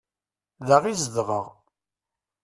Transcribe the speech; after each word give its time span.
Da 0.67 0.77
i 0.91 0.93
zedɣeɣ. 1.01 1.45